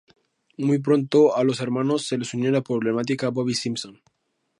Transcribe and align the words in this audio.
Muy 0.57 0.79
pronto 0.79 1.37
a 1.37 1.43
los 1.43 1.59
hermanos 1.61 2.07
se 2.07 2.17
les 2.17 2.33
unió 2.33 2.49
la 2.49 2.63
problemática 2.63 3.29
Bobby 3.29 3.53
Simpson. 3.53 4.01